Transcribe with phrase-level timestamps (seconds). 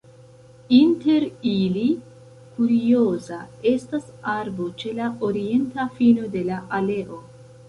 [0.75, 1.83] Inter ili
[2.55, 3.37] kurioza
[3.73, 7.23] estas arbo ĉe la orienta fino de la aleo.